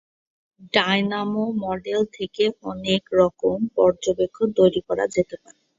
[0.73, 5.59] Dynamo model থেকে অনেক রকম পর্যবেক্ষণ তৈরি করা যেতে পারে।